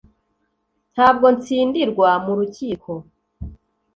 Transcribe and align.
Ntabwo 0.93 1.25
ntsindirwa 1.35 2.09
mu 2.25 2.33
rukiko 2.37 2.91